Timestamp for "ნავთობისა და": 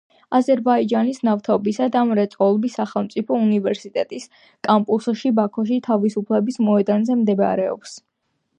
1.27-2.01